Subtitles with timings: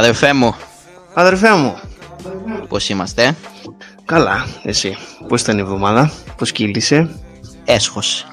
[0.00, 0.54] Αδερφέ μου,
[1.14, 1.76] Αδερφέ μου,
[2.68, 3.36] πώς είμαστε;
[4.04, 4.96] καλά, εσύ.
[5.28, 7.10] Πώς ήταν η εβδομάδα, πώς κύλησε;
[7.64, 8.26] Έσχος.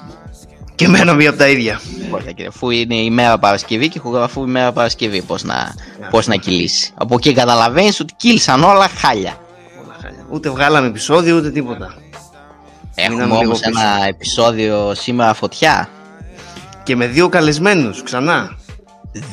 [0.74, 1.80] Και εμένα μία από τα ίδια.
[2.10, 5.74] Ωραία κύριε, αφού είναι η μέρα Παρασκευή και ηχογραφού η μέρα Παρασκευή, πώς να,
[6.10, 6.92] πώς να κυλήσει.
[6.94, 9.36] Από εκεί καταλαβαίνεις ότι κύλησαν όλα χάλια.
[9.84, 10.26] Όλα χάλια.
[10.30, 11.94] Ούτε βγάλαμε επεισόδιο, ούτε τίποτα.
[12.94, 13.70] Έχουμε Μείναμε λίγο όμως πίσω.
[13.70, 15.88] ένα επεισόδιο σήμερα φωτιά.
[16.82, 18.56] Και με δύο καλεσμένους, ξανά.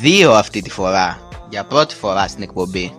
[0.00, 1.18] Δύο αυτή τη φορά.
[1.48, 2.92] Για πρώτη φορά στην εκπομπή.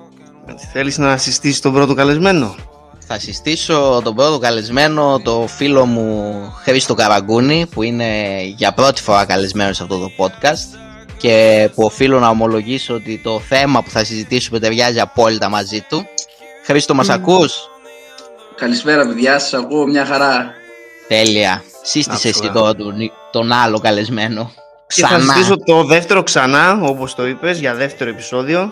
[0.72, 2.56] Θέλεις να συστήσεις τον πρώτο καλεσμένο;
[3.08, 9.26] Θα συστήσω τον πρώτο καλεσμένο, το φίλο μου Χρήστο Καραγκούνη, που είναι για πρώτη φορά
[9.26, 10.78] καλεσμένος σε αυτό το podcast
[11.18, 16.06] και που οφείλω να ομολογήσω ότι το θέμα που θα συζητήσουμε ταιριάζει απόλυτα μαζί του.
[16.64, 17.70] Χρήστο, μας ακούς;
[18.56, 19.40] Καλησπέρα, παιδιά.
[19.40, 20.54] Σας ακούω μια χαρά.
[21.08, 21.64] Τέλεια.
[21.82, 22.60] Σύστησε Αυτό, εσύ ε.
[22.60, 22.96] τώρα τον,
[23.32, 24.52] τον άλλο καλεσμένο.
[24.88, 25.24] Και θα Ξανά.
[25.34, 28.72] συστήσω το δεύτερο ξανά, όπως το είπες, για δεύτερο επεισόδιο.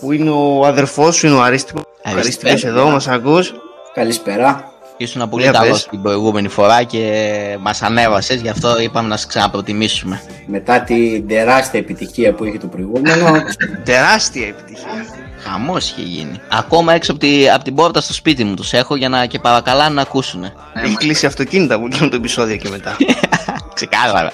[0.00, 1.82] Που είναι ο αδερφός σου, είναι ο Αρίστικος.
[2.02, 2.20] Αριστέ.
[2.48, 3.54] Αρίστικος εδώ, μας ακούς.
[3.94, 4.72] Καλησπέρα.
[4.96, 5.86] Ήσουν πολύ Για καλός πες.
[5.90, 10.20] την προηγούμενη φορά και μας ανέβασες, γι' αυτό είπαμε να σε ξαναπροτιμήσουμε.
[10.46, 13.26] Μετά την τεράστια επιτυχία που είχε το προηγούμενο,
[13.84, 15.06] Τεράστια επιτυχία.
[15.44, 16.40] Χαμός είχε γίνει.
[16.52, 19.38] Ακόμα έξω από, τη, από την πόρτα στο σπίτι μου τους έχω για να και
[19.38, 20.44] παρακαλάνε να ακούσουν.
[20.84, 22.96] Έχει κλείσει αυτοκίνητα που γίνουν το επεισόδιο και μετά.
[23.74, 24.32] Ξεκάθαρα.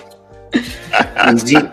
[1.34, 1.68] Η Ζή-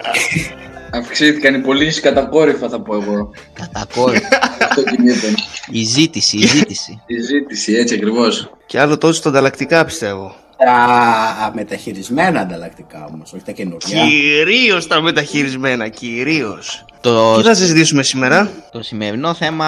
[0.92, 3.32] Αυξήθηκαν οι πωλήσεις κατακόρυφα, θα πω εγώ.
[3.54, 4.22] Κατά κόρη.
[4.70, 5.28] Αυτό κινείται.
[5.72, 7.02] η ζήτηση, η ζήτηση.
[7.06, 8.52] Η ζήτηση, έτσι ακριβώς.
[8.66, 10.36] και άλλο τόσο στα ανταλλακτικά πιστεύω.
[10.58, 14.06] τα μεταχειρισμένα ανταλλακτικά όμως, όχι τα καινούργια.
[14.08, 16.86] Κυρίως τα μεταχειρισμένα, κυρίως.
[17.02, 19.68] το, Τι θα συζητήσουμε σήμερα; το σημερινό θέμα,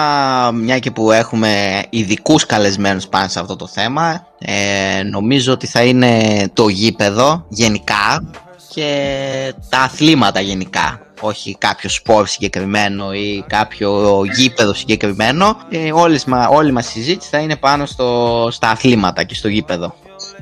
[0.54, 5.82] μια και που έχουμε ειδικούς καλεσμένους πάνω σε αυτό το θέμα, ε, νομίζω ότι θα
[5.82, 8.24] είναι το γήπεδο γενικά
[8.74, 11.00] και τα αθλήματα γενικά.
[11.20, 15.56] Όχι κάποιο σπορ συγκεκριμένο ή κάποιο γήπεδο συγκεκριμένο.
[15.70, 19.48] Ε, όλες, μα- όλη μας η συζήτηση θα είναι πάνω στο, στα αθλήματα και στο
[19.48, 19.94] γήπεδο.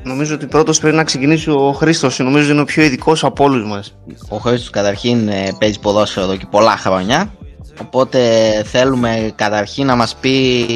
[0.03, 2.19] Νομίζω ότι πρώτος πρέπει να ξεκινήσει ο Χρήστος.
[2.19, 3.95] Νομίζω ότι είναι ο πιο ειδικός από όλους μας.
[4.29, 7.33] Ο Χρήστος καταρχήν ε, παίζει ποδόσφαιρο εδώ και πολλά χρόνια
[7.83, 8.21] Οπότε
[8.67, 10.67] θέλουμε καταρχήν να μας πει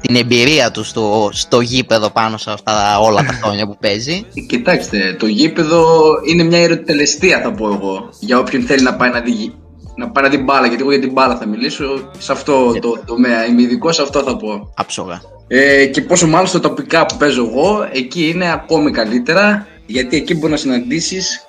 [0.00, 5.16] την εμπειρία του στο, στο γήπεδο πάνω σε αυτά όλα τα χρόνια που παίζει Κοιτάξτε,
[5.18, 5.84] το γήπεδο
[6.26, 8.08] είναι μια ερωτελεστία, θα πω εγώ.
[8.20, 9.54] Για όποιον θέλει να πάει να δει,
[9.96, 10.66] να πάει να δει μπάλα.
[10.66, 12.10] Γιατί εγώ για την μπάλα θα μιλήσω.
[12.18, 14.72] Σε αυτό το τομέα είμαι ειδικός, σε αυτό θα πω.
[14.76, 15.20] άψογα.
[15.48, 19.66] Ε, και πόσο μάλλον στο τοπικά που παίζω εγώ, εκεί είναι ακόμη καλύτερα.
[19.86, 21.47] Γιατί εκεί μπορεί να συναντήσεις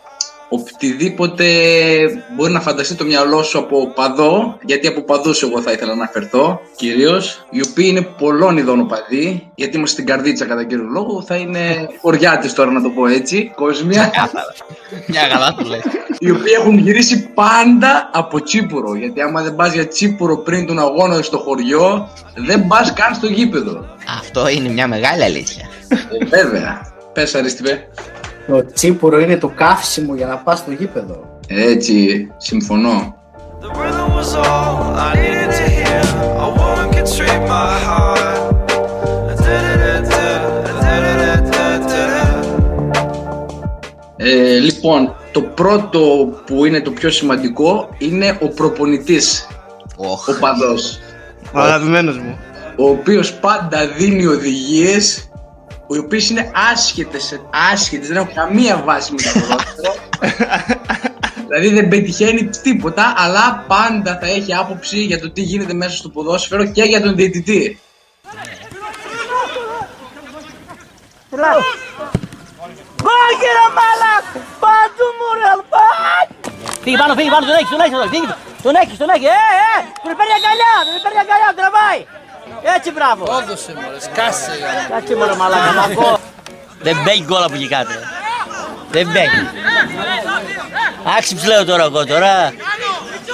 [0.50, 1.46] οτιδήποτε
[2.36, 6.02] μπορεί να φανταστεί το μυαλό σου από παδό, γιατί από παδούς εγώ θα ήθελα να
[6.02, 11.22] αναφερθώ κυρίως, οι οποίοι είναι πολλών ειδών οπαδοί, γιατί είμαστε στην καρδίτσα κατά κύριο λόγο,
[11.22, 14.54] θα είναι χωριάτες τώρα να το πω έτσι, κόσμια, Κάθαρα.
[15.08, 15.82] Μια καλά του λες.
[16.20, 20.80] οι οποίοι έχουν γυρίσει πάντα από Τσίπουρο, γιατί άμα δεν πας για Τσίπουρο πριν τον
[20.80, 23.86] αγώνα στο χωριό, δεν πας καν στο γήπεδο.
[24.20, 25.70] Αυτό είναι μια μεγάλη αλήθεια.
[26.20, 26.82] Ε, βέβαια.
[27.14, 27.88] Πες Αριστιβέ.
[28.50, 31.40] Το τσίπουρο είναι το καύσιμο για να πας στο γήπεδο.
[31.48, 33.14] Έτσι, συμφωνώ.
[33.62, 36.02] The rhythm was all I needed to hear.
[36.46, 38.50] A woman could treat my heart.
[44.18, 46.00] Ε, λοιπόν, το πρώτο
[46.46, 49.48] που είναι το πιο σημαντικό είναι ο προπονητής,
[49.98, 50.28] Οχ.
[50.28, 51.00] ο παδός,
[51.54, 52.38] Ο αγαπημένος μου.
[52.78, 55.29] ο οποίος πάντα δίνει οδηγίες,
[55.96, 57.42] οι οποίες είναι άσχετες,
[57.72, 59.96] άσχετες, δεν έχουν καμία βάση με το ποδόσφαιρο.
[61.48, 66.10] δηλαδή δεν πετυχαίνει τίποτα, αλλά πάντα θα έχει άποψη για το τι γίνεται μέσα στο
[66.10, 67.80] ποδόσφαιρο και για τον διαιτητή.
[73.06, 74.26] Πάγε ρε μάλακ!
[74.64, 76.28] Πάντου μου ρε πάγ!
[76.84, 78.32] Φύγει πάνω, φύγει πάνω, τον έχεις, τον έχεις, τον έχεις,
[78.66, 79.40] τον έχεις, τον έχεις, ε,
[79.74, 82.02] ε, τον παίρνει αγκαλιά, τον παίρνει αγκαλιά, τον τραβάει.
[82.76, 83.24] Έτσι μπράβο.
[83.42, 84.52] Έδωσε μωρέ, σκάσε.
[84.90, 86.20] Κάτσε μου ρε μαλάκα, μαγκό.
[86.82, 87.94] Δεν μπαίνει γκολ από εκεί κάτω.
[88.92, 89.48] Δεν μπαίνει.
[91.18, 92.54] Άξιψ λέω τώρα εγώ τώρα.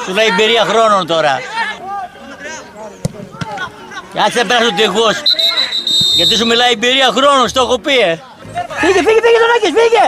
[0.05, 1.41] Σου λέει εμπειρία χρόνων τώρα.
[4.13, 5.21] Κάτσε να περάσει ο τυχός.
[6.15, 8.19] Γιατί σου μιλάει εμπειρία χρόνων, στο έχω πει, ε.
[8.79, 10.05] Φύγε, φύγε, φύγε τον Άκης, φύγε!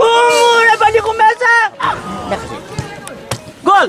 [0.00, 0.06] Ου,
[0.70, 1.52] ρε παλίκου μέσα!
[2.32, 2.56] Έχασε.
[3.62, 3.88] Γκολ!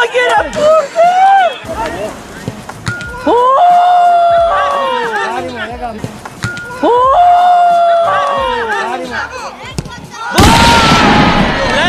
[0.00, 1.10] Όχι ρε πούρτη!
[3.26, 3.32] Ου!
[6.80, 6.92] Ου!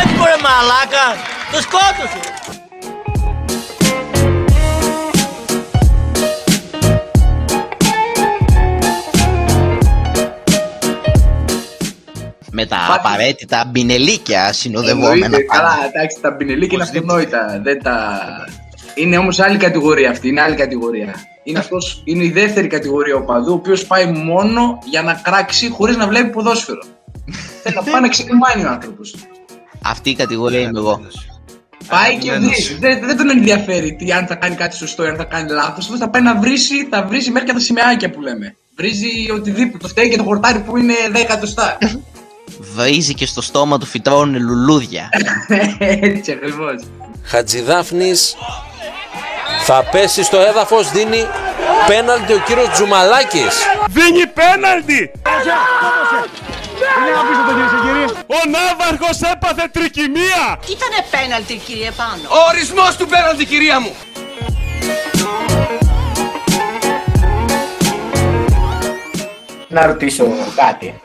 [0.01, 1.05] Έτσι ρε μαλάκα!
[1.51, 2.19] Το σκότωσε!
[12.51, 15.25] Με τα Υπάρχει- απαραίτητα μπινελίκια συνοδευόμενα.
[15.25, 15.61] Εννοείται, πάντα.
[15.61, 17.59] καλά, εντάξει, τα μπινελίκια είναι αυτονόητα.
[17.63, 18.19] Δεν τα.
[18.95, 20.27] Είναι όμως άλλη κατηγορία αυτή.
[20.27, 21.15] Είναι άλλη κατηγορία.
[21.43, 25.97] Είναι, αυτός, είναι η δεύτερη κατηγορία οπαδού, ο οποίος πάει μόνο για να κράξει χωρίς
[25.97, 26.83] να βλέπει ποδόσφαιρο.
[27.63, 29.15] Θέλει να πάει να ξεκινάει ο άνθρωπος.
[29.83, 31.01] Αυτή η κατηγορία είμαι εγώ.
[31.87, 32.67] Πάει και Αγαπημένος.
[32.67, 32.77] βρει.
[32.79, 35.85] Δεν, δεν τον ενδιαφέρει τι, αν θα κάνει κάτι σωστό ή αν θα κάνει λάθος.
[35.85, 38.55] Αυτό θα πάει να βρίσει, θα βρίσει μέχρι και τα σημαίακια που λέμε.
[38.77, 39.77] Βρίζει οτιδήποτε.
[39.77, 41.77] Το φταίει και το χορτάρι που είναι 10 εκατοστά.
[42.75, 45.09] Βρίζει και στο στόμα του φυτρώνουν λουλούδια.
[45.79, 46.83] Έτσι ακριβώς.
[47.23, 48.35] Χατζηδάφνης
[49.67, 51.27] θα πέσει στο έδαφος, δίνει
[51.87, 53.55] πέναλτι ο κύριος Τζουμαλάκης.
[53.87, 55.11] Δίνει πέναλτι!
[58.25, 60.59] Ο Ναύαρχος έπαθε τρικυμία!
[60.69, 62.27] Ήτανε πέναλτι κύριε Πάνο.
[62.29, 63.95] Ο ορισμός του πέναλτι κυρία μου!
[69.67, 71.01] Να ρωτήσω κάτι.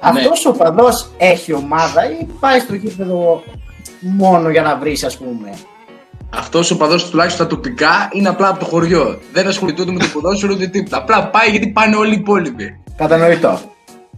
[0.00, 3.42] Αυτός ο παδός έχει ομάδα ή πάει στο γήπεδο
[4.00, 5.54] μόνο για να βρεις, ας πούμε.
[6.38, 9.18] Αυτός ο παδός τουλάχιστον στα τοπικά είναι απλά από το χωριό.
[9.32, 10.96] Δεν ασχολείται ούτε με το ποδόσφαιρο ούτε τίποτα.
[10.96, 12.80] Απλά πάει γιατί πάνε όλοι οι υπόλοιποι.
[12.96, 13.60] Κατανοητό.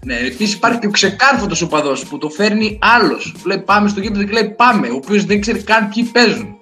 [0.04, 3.34] Ναι, επίσης υπάρχει και ο ξεκάρφωτος οπαδό που το φέρνει άλλος.
[3.44, 4.88] Λέει πάμε στο γήπεδο και λέει πάμε.
[4.88, 6.56] Ο οποίος δεν ξέρει καν ποιοι παίζουν.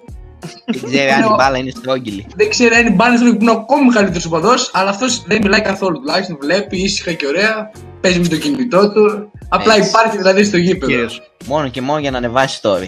[0.65, 2.25] Δεν ξέρει αν η μπάλα είναι στρόγγυλη.
[2.35, 5.99] Δεν ξέρει αν η μπάλα που είναι ακόμη μεγαλύτερος οπαδό, αλλά αυτός δεν μιλάει καθόλου.
[5.99, 7.71] Τουλάχιστον βλέπει ήσυχα και ωραία,
[8.01, 9.31] παίζει με το κινητό του.
[9.49, 9.89] Απλά Έτσι.
[9.89, 10.91] υπάρχει δηλαδή στο γήπεδο.
[10.91, 11.21] Κυρίως.
[11.45, 12.87] Μόνο και μόνο για να ανεβάσει story.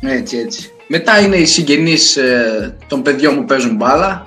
[0.00, 0.70] Έτσι, έτσι.
[0.88, 4.22] Μετά είναι οι συγγενείς ε, των παιδιών που παίζουν μπάλα,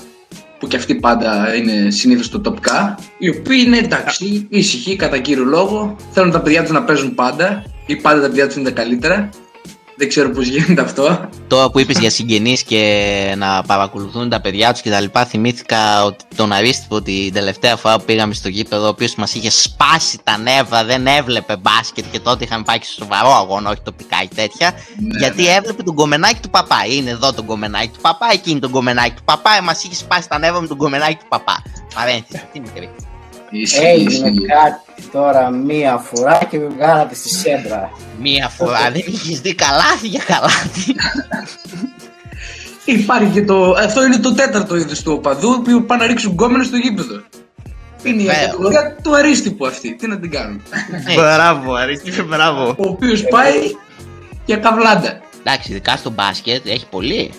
[0.59, 5.43] που και αυτοί πάντα είναι συνήθως το τοπικά, οι οποίοι είναι εντάξει, ήσυχοι κατά κύριο
[5.43, 8.81] λόγο, θέλουν τα παιδιά τους να παίζουν πάντα, ή πάντα τα παιδιά τους είναι τα
[8.81, 9.29] καλύτερα.
[9.99, 11.29] Δεν ξέρω πώς γίνεται αυτό.
[11.47, 16.51] Τώρα που είπες για συγγενείς και να παρακολουθούν τα παιδιά τους κτλ., θυμήθηκα ότι τον
[16.51, 20.83] Αρίστιπο την τελευταία φορά που πήγαμε στο γήπεδο, ο οποίος μας είχε σπάσει τα νεύρα,
[20.85, 24.73] δεν έβλεπε μπάσκετ και τότε είχαμε πάει και στο σοβαρό αγώνα, όχι τοπικά ή τέτοια.
[25.19, 26.85] γιατί έβλεπε τον κομμενάκι του παπά.
[26.85, 30.29] Είναι εδώ τον κομμενάκι του παπά, εκεί είναι τον κομμενάκι του παπά, μας είχε σπάσει
[30.29, 31.63] τα νεύρα με τον κομμενάκι του παπά.
[31.95, 32.89] Παρένθεση, τι μικρή.
[33.49, 34.45] Ισχύει, Έγινε ισχύει.
[34.45, 37.89] κάτι τώρα μία φορά και με βγάλατε στη σέντρα.
[38.21, 40.95] Μία φορά δεν είχε δει καλάθι για καλάθι.
[42.85, 43.71] Υπάρχει και το.
[43.71, 47.21] Αυτό είναι το τέταρτο είδος του οπαδού που πάνε να ρίξουν γκόμενο στο γήπεδο.
[48.03, 48.45] Είναι η Βέβαια.
[48.45, 49.95] κατηγορία του αρίστιπου αυτή.
[49.95, 50.61] Τι να την κάνουν.
[51.15, 52.67] Μπράβο, Αρίστη, μπράβο.
[52.67, 53.75] Ο οποίος πάει
[54.45, 55.21] για καβλάντα.
[55.43, 57.31] Εντάξει, ειδικά στο μπάσκετ έχει πολύ.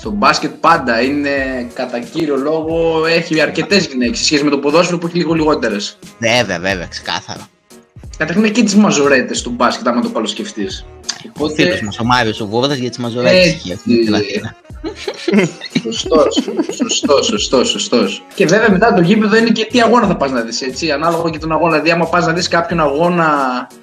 [0.00, 1.30] Στο μπάσκετ πάντα είναι
[1.74, 5.98] κατά κύριο λόγο έχει αρκετές γυναίκες σε σχέση με το ποδόσφαιρο που έχει λίγο λιγότερες.
[6.18, 7.48] Βέβαια, βέβαια, ξεκάθαρα.
[8.16, 10.66] Καταρχήν είναι και τις μαζορέτε του μπάσκετ, άμα το καλοσκεφτεί.
[11.38, 13.56] Ο φίλο μας ο Μάριος ο Βούρδα για τι μαζορέτε Έτσι.
[13.56, 14.56] είχε αυτή την Αθήνα.
[15.82, 16.38] Σωστός,
[16.76, 18.22] σωστός, σωστός, σωστός.
[18.34, 20.90] Και βέβαια μετά το γήπεδο είναι και τι αγώνα θα πας να δεις, έτσι.
[20.90, 21.70] Ανάλογα και τον αγώνα.
[21.70, 23.28] Δηλαδή, άμα πας να δεις κάποιον αγώνα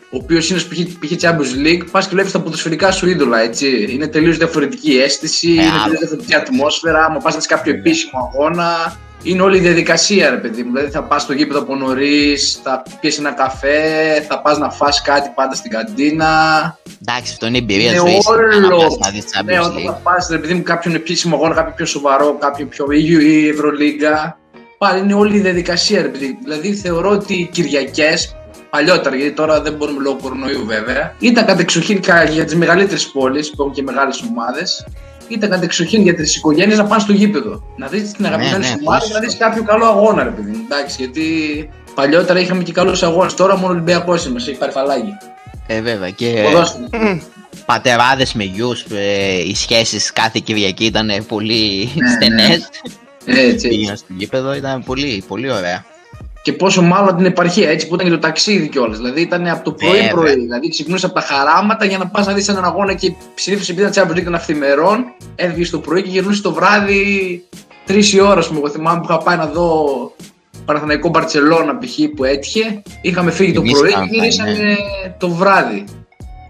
[0.10, 0.80] ο οποίος είναι στο π.χ.
[1.00, 1.12] π.χ.
[1.22, 3.88] Champions League, πας και βλέπεις τα ποδοσφαιρικά σου είδωλα, έτσι.
[3.90, 5.84] Είναι τελείως διαφορετική αίσθηση, είναι άλλο.
[5.84, 7.06] τελείω διαφορετική ατμόσφαιρα.
[7.06, 10.72] Άμα πας να δεις κάποιο επίσημο αγώνα, είναι όλη η διαδικασία, ρε παιδί μου.
[10.74, 13.80] Δηλαδή, θα πας στο γήπεδο από νωρίς, θα πιέσεις ένα καφέ,
[14.30, 16.28] θα πας να φας κάτι πάντα στην καντίνα.
[17.08, 18.06] Εντάξει, αυτό είναι η εμπειρία Είναι του.
[18.08, 18.32] Είσαι
[18.62, 18.78] να όλο.
[18.84, 20.04] πας να δεις Ναι, Champions όταν θα League.
[20.04, 24.38] πας, επειδή μου κάποιον επίσημο αγώνα, κάποιο πιο σοβαρό, κάποιο πιο ή η Ευρωλίγκα.
[24.78, 26.38] Πάλι είναι όλη η διαδικασία, ρε παιδί.
[26.44, 28.36] Δηλαδή θεωρώ ότι οι Κυριακές,
[28.70, 33.50] παλιότερα, γιατί τώρα δεν μπορούμε λόγω κορονοϊού βέβαια, ήταν κατεξοχήν κα- για τις μεγαλύτερες πόλεις
[33.50, 34.88] που έχουν και μεγάλες ομάδες.
[35.28, 37.64] Ήταν κατεξοχήν για τις οικογένειες να πάνε στο γήπεδο.
[37.78, 39.08] Να δεις την αγαπημένη ναι, σου ομάδα πώς.
[39.08, 40.52] και να δεις κάποιο καλό αγώνα, ρε παιδί.
[40.52, 40.62] μου.
[40.70, 41.24] Εντάξει, γιατί
[41.96, 43.34] παλιότερα είχαμε και καλούς αγώνες.
[43.34, 45.12] Τώρα μόνο ο Ολυμπιακός μα έχει πάρει φαλάκι.
[45.68, 46.10] Ε, βέβαια.
[46.10, 46.88] Και Ποδόσφαιρο.
[47.66, 48.86] πατεράδες με γιους,
[49.48, 52.70] οι σχέσεις κάθε Κυριακή ήταν πολύ Ναι, στενές.
[53.26, 53.68] Έτσι, έτσι.
[53.68, 55.86] Πήγαιναν στο γήπεδο, ήταν πολύ, πολύ ωραία.
[56.48, 58.98] Και πόσο μάλλον την επαρχία, έτσι που ήταν και το ταξίδι κιόλας.
[58.98, 60.10] Δηλαδή ήταν από το Βέβαια.
[60.10, 60.40] πρωί-πρωί.
[60.40, 63.88] Δηλαδή ξυπνούσε από τα χαράματα για να πας να δεις έναν αγώνα και συνήθω επειδή
[63.88, 67.44] ήταν Champions League ήταν αυθημερών, έβγαινε το πρωί και γυρνούσε το βράδυ
[67.86, 68.42] τρεις η ώρα.
[68.52, 69.86] Μου εγώ θυμάμαι που είχα πάει να δω
[70.66, 71.96] Παναθηναϊκό Μπαρσελόνα π.χ.
[72.16, 72.82] που έτυχε.
[73.02, 74.78] Είχαμε φύγει το Εμείς πρωί και είχαμε πάει, γυρίσαμε
[75.18, 75.84] το βράδυ.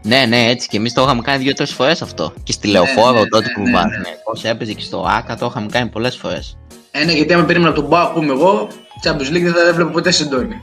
[0.04, 2.34] Ναι, ναι, έτσι και εμείς το είχαμε κάνει δύο-τρεις φορές αυτό.
[2.44, 4.42] Και στη Λεωφόρο ναι, τότε ναι, που ναι, ναι, ναι.
[4.42, 4.50] ναι.
[4.50, 6.58] έπαιζε και στο ΑΚΑ το είχαμε κάνει πολλές φορές.
[6.92, 8.68] Ε, ναι, γιατί άμα περίμενα τον Μπάου, πούμε εγώ,
[9.04, 10.62] Champions League δεν θα έβλεπα ποτέ συντόνι.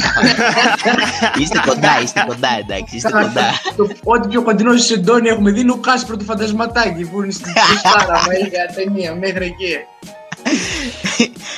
[1.40, 3.50] είστε κοντά, είστε κοντά, εντάξει, είστε κοντά.
[3.76, 7.32] Το- Ό,τι πιο κοντινό σε Σεντόνι έχουμε δει είναι ο Κάσπερ το Φαντασματάκι που είναι
[7.32, 8.12] στην Κριστάρα.
[8.26, 8.50] Μα είχε
[8.84, 9.76] ταινία μέχρι εκεί.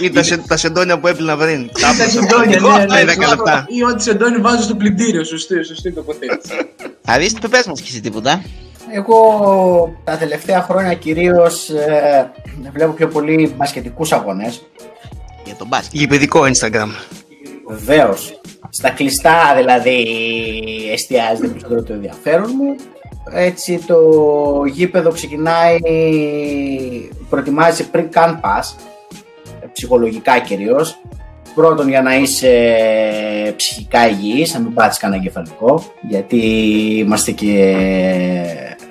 [0.00, 1.70] Ή τα, σε, τα σεντόνια που έπλυνα πριν.
[1.80, 3.00] Τα Σεντόνια, ναι, ναι.
[3.12, 3.64] Ή 10 λεπτά.
[3.68, 5.24] Ή ό,τι Σεντόνι βάζω στο πλυντήριο.
[5.24, 6.54] Σωστή, σωστή τοποθέτηση.
[7.06, 8.42] Αρίστε, πες μας και εσύ τίποτα.
[8.94, 9.20] Εγώ
[10.04, 12.30] τα τελευταία χρόνια κυρίως ε,
[12.72, 14.62] βλέπω πιο πολύ μπασκετικούς αγώνες.
[15.44, 16.00] Για τον μπάσκετ.
[16.00, 16.88] Γηπεδικό Instagram.
[17.66, 18.40] Βεβαίως.
[18.68, 20.06] Στα κλειστά δηλαδή
[20.92, 22.74] εστιάζεται περισσότερο το ενδιαφέρον μου.
[23.30, 23.98] έτσι το
[24.66, 25.78] γήπεδο ξεκινάει,
[27.28, 28.76] προετοιμάζει πριν καν πας,
[29.72, 31.00] ψυχολογικά κυρίως.
[31.54, 36.38] Πρώτον για να είσαι ψυχικά υγιής, να μην πάθεις κανένα κεφαλικό, γιατί
[36.98, 37.76] είμαστε και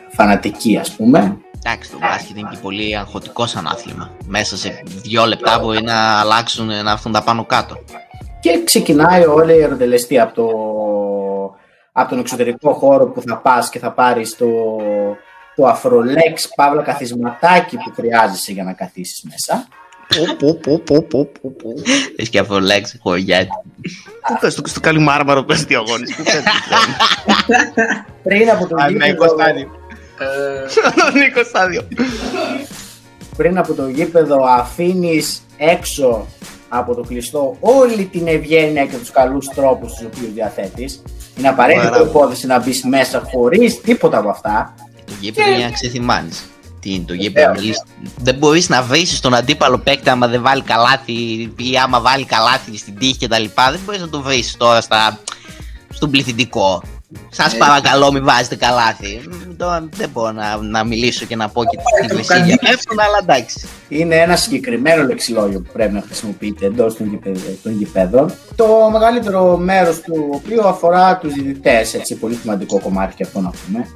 [0.10, 1.38] φανατικοί ας πούμε.
[1.63, 4.12] Εντάξει, το μπάσκετ είναι και πολύ αγχωτικό σαν άθλημα.
[4.25, 7.77] Μέσα σε δύο λεπτά μπορεί να αλλάξουν, να έρθουν τα πάνω κάτω.
[8.39, 10.48] Και ξεκινάει όλη η ερωτελεστή από, το,
[11.91, 14.48] από τον εξωτερικό χώρο που θα πας και θα πάρεις το,
[15.56, 19.68] το αφρολέξ παύλα καθισματάκι που χρειάζεσαι για να καθίσεις μέσα.
[22.15, 23.50] Έχεις και αυτό λέξη χωριάτη.
[24.27, 26.15] Πού πες το στο καλή μάρμαρο πες τι αγώνες.
[26.15, 26.44] Πού πες
[28.24, 29.36] Πριν από το γήπεδο,
[30.96, 31.82] το Νίκος στάδιο.
[33.38, 36.28] πριν από το γήπεδο αφήνεις έξω
[36.70, 41.01] από το κλειστό όλη την ευγένεια και τους καλούς τρόπους τους οποίους διαθέτεις.
[41.38, 42.06] Είναι απαραίτητο Μπράβο.
[42.06, 44.74] υπόθεση να μπεις μέσα χωρίς τίποτα από αυτά.
[45.06, 46.46] Το γήπεδο είναι για να ξεθυμάνεις.
[46.80, 47.84] Τι είναι το γήπεδο, μιλείς.
[48.18, 51.13] Δεν μπορείς να βρεις τον αντίπαλο παίκτη άμα δεν βάλει καλάθι
[51.58, 53.44] ή άμα βάλει καλάθι στην τύχη κτλ.
[53.56, 55.20] Δεν μπορείς να το βρεις τώρα στα,
[55.90, 56.84] στον πληθυντικό.
[57.30, 59.22] Σας παρακαλώ μην βάζετε καλάθι.
[59.30, 63.00] Μ, Τώρα δεν μπορώ να, να μιλήσω και να πω και την πλησία για δεύτερον,
[63.00, 63.68] αλλά εντάξει.
[63.89, 68.34] Είναι ένα συγκεκριμένο λεξιλόγιο που πρέπει να χρησιμοποιείτε εντός των, γηπεδ- των γηπέδων.
[68.56, 71.94] Το μεγαλύτερο μέρος του οποίου αφορά τους διαιτητές.
[71.94, 73.88] Έτσι, πολύ σημαντικό κομμάτι και αυτό να πούμε.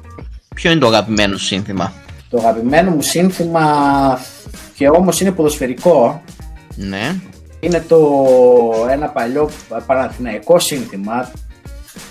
[0.54, 1.92] Ποιο είναι το αγαπημένο σου σύνθημα;
[2.30, 3.64] Το αγαπημένο μου σύνθημα
[4.74, 6.22] και όμως είναι ποδοσφαιρικό
[6.76, 7.14] Ναι.
[7.60, 7.98] είναι το
[8.90, 9.50] ένα παλιό
[9.86, 11.30] παναθηναϊκό σύνθημα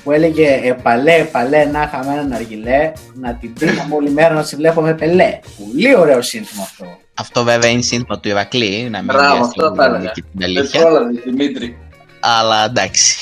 [0.06, 4.56] που έλεγε «Επαλέ, επαλέ, να είχαμε έναν αργυλέ, να την πίναμε όλη μέρα να σε
[4.56, 5.40] βλέπαμε πελέ».
[5.66, 6.86] Πολύ ωραίο σύνθημα αυτό.
[7.14, 10.12] Αυτό βέβαια είναι σύνθημα του Ηρακλή, να μην Μπράβο, βιαστεί αυτό θα έλεγα.
[10.12, 10.80] και την Δεν αλήθεια.
[10.80, 11.78] πρόλαβε, Δημήτρη.
[12.20, 13.16] Αλλά εντάξει.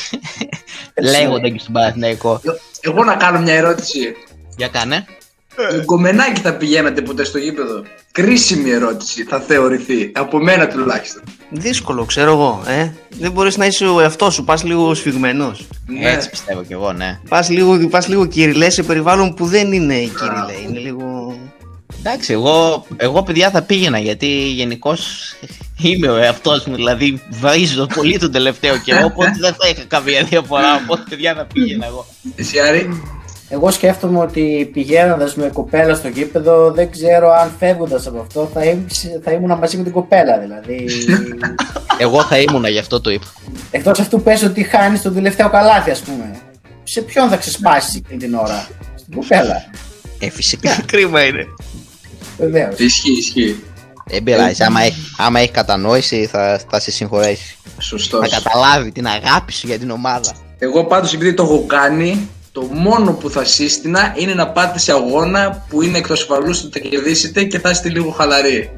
[1.12, 2.42] Λέγονται και στον Παναθηναϊκό.
[2.82, 4.16] Εγώ να κάνω μια ερώτηση.
[4.58, 5.06] Για κάνε.
[5.58, 10.12] Με γκομενάκι θα πηγαίνατε ποτέ στο γήπεδο; Κρίσιμη ερώτηση θα θεωρηθεί.
[10.16, 11.22] Από μένα τουλάχιστον.
[11.50, 12.64] Δύσκολο, ξέρω εγώ.
[12.68, 12.92] Ε.
[13.10, 14.44] Δεν μπορείς να είσαι ο εαυτός σου.
[14.44, 15.68] Πας λίγο σφιγμένος.
[15.86, 16.12] Ναι.
[16.12, 17.20] Έτσι πιστεύω κι εγώ, ναι.
[17.30, 20.68] Πας λίγο, πας λίγο κυριλέ σε περιβάλλον που δεν είναι κυριλέ.
[20.68, 21.36] Είναι λίγο.
[22.00, 25.34] Εντάξει, εγώ, εγώ παιδιά θα πήγαινα γιατί γενικώς
[25.82, 26.76] είμαι ο εαυτός μου.
[26.76, 29.06] Δηλαδή βρίζω πολύ τον τελευταίο καιρό.
[29.06, 30.76] Οπότε δεν θα είχα καμία διαφορά.
[30.84, 32.06] Οπότε παιδιά θα πήγαινα εγώ.
[32.36, 33.02] Εσύ Άρη;
[33.54, 38.64] Εγώ σκέφτομαι ότι πηγαίνοντας με κοπέλα στο γήπεδο, δεν ξέρω αν φεύγοντας από αυτό θα,
[38.64, 38.86] ήμ,
[39.24, 40.40] θα ήμουν μαζί με την κοπέλα.
[40.40, 40.88] Δηλαδή.
[41.98, 43.26] Εγώ θα ήμουνα γι' αυτό το είπα.
[43.72, 46.36] Εκτός αυτού πες ότι χάνεις τον τελευταίο καλάθι, ας πούμε.
[46.84, 49.64] Σε ποιον θα ξεσπάσεις εκείνη την ώρα, Στην κοπέλα.
[50.20, 50.78] Ε, φυσικά.
[50.92, 51.46] Κρίμα είναι.
[52.38, 52.80] Βεβαίως.
[52.80, 53.64] Ισχύει, ισχύει.
[54.06, 54.64] Δεν πειράζει.
[54.64, 57.56] Άμα έχει, άμα έχεις κατανόηση θα, θα σε συγχωρέσει.
[57.80, 58.30] Σωστός.
[58.30, 60.34] Θα καταλάβει την αγάπη σου για την ομάδα.
[60.60, 64.92] Εγώ πάντως επειδή το έχω κάνει, το μόνο που θα σύστηνα είναι να πάτε σε
[64.92, 68.70] αγώνα που είναι εκτός ασφαλούς ότι θα κερδίσετε και θα είστε λίγο χαλαροί.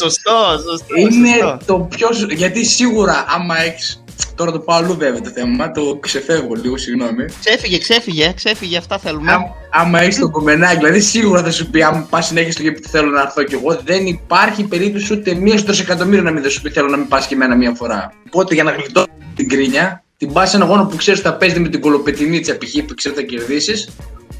[0.00, 0.94] σωστό, σωστό.
[0.96, 1.58] είναι σωστό.
[1.66, 2.12] το πιο.
[2.12, 3.96] σ- Γιατί σίγουρα άμα έχει.
[4.34, 7.24] Τώρα το πάω αλλού βέβαια το θέμα, το ξεφεύγω λίγο, συγγνώμη.
[7.44, 8.76] Ξέφυγε, ξέφυγε, ξέφυγε.
[8.76, 9.32] Αυτά θέλουμε.
[9.32, 12.88] Άμ- άμα έχεις το κομμενάκι, δηλαδή σίγουρα θα σου πει: Αν πας συνέχεια στο γήπεδο
[12.88, 16.50] θέλω να έρθω κι εγώ, δεν υπάρχει περίπτωση ούτε μία στο εκατομμύριο να μην δεν
[16.50, 18.12] σου πει: Θέλω να μην πας και εμένα μία φορά.
[18.26, 21.34] Οπότε για να γλιτώσει την κρίνια, την πας σε ένα αγώνα που ξέρεις ότι θα
[21.34, 22.72] παίζεις με την κολοπετινίτσα π.χ.
[22.86, 23.88] που ξέρεις ότι θα κερδίσεις.